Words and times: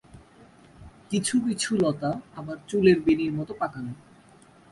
কিছু 1.09 1.35
কিছু 1.39 1.69
লতা 1.75 2.11
আবার 2.35 2.57
চুলের 2.67 2.97
বেণীর 3.01 3.31
মতো 3.33 3.53
পাকানো। 3.53 3.91